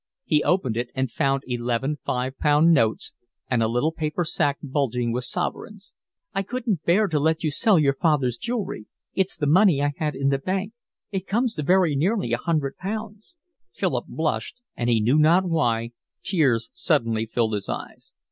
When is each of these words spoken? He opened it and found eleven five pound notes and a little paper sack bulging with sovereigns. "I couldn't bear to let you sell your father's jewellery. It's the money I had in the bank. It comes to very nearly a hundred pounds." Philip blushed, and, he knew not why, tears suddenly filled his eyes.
He 0.25 0.43
opened 0.43 0.77
it 0.77 0.89
and 0.95 1.11
found 1.11 1.43
eleven 1.45 1.97
five 2.03 2.35
pound 2.39 2.73
notes 2.73 3.11
and 3.51 3.61
a 3.61 3.67
little 3.67 3.91
paper 3.91 4.25
sack 4.25 4.57
bulging 4.63 5.11
with 5.13 5.25
sovereigns. 5.25 5.91
"I 6.33 6.41
couldn't 6.41 6.81
bear 6.85 7.07
to 7.07 7.19
let 7.19 7.43
you 7.43 7.51
sell 7.51 7.77
your 7.77 7.93
father's 7.93 8.37
jewellery. 8.39 8.87
It's 9.13 9.37
the 9.37 9.45
money 9.45 9.79
I 9.79 9.91
had 9.97 10.15
in 10.15 10.29
the 10.29 10.39
bank. 10.39 10.73
It 11.11 11.27
comes 11.27 11.53
to 11.53 11.61
very 11.61 11.95
nearly 11.95 12.33
a 12.33 12.37
hundred 12.39 12.77
pounds." 12.77 13.35
Philip 13.75 14.05
blushed, 14.07 14.59
and, 14.75 14.89
he 14.89 14.99
knew 14.99 15.19
not 15.19 15.45
why, 15.47 15.91
tears 16.23 16.71
suddenly 16.73 17.27
filled 17.27 17.53
his 17.53 17.69
eyes. 17.69 18.11